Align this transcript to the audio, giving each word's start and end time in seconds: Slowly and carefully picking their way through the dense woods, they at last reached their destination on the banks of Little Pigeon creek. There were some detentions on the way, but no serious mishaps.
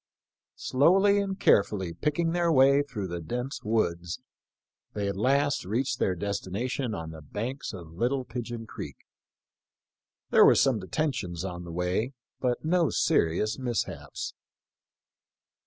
Slowly 0.55 1.19
and 1.19 1.39
carefully 1.39 1.93
picking 1.93 2.31
their 2.31 2.51
way 2.51 2.81
through 2.81 3.05
the 3.07 3.21
dense 3.21 3.61
woods, 3.63 4.19
they 4.93 5.07
at 5.07 5.15
last 5.15 5.63
reached 5.63 5.99
their 5.99 6.15
destination 6.15 6.95
on 6.95 7.11
the 7.11 7.21
banks 7.21 7.71
of 7.71 7.91
Little 7.91 8.23
Pigeon 8.25 8.65
creek. 8.65 8.97
There 10.31 10.43
were 10.43 10.55
some 10.55 10.79
detentions 10.79 11.45
on 11.45 11.65
the 11.65 11.71
way, 11.71 12.13
but 12.39 12.65
no 12.65 12.89
serious 12.89 13.59
mishaps. 13.59 14.33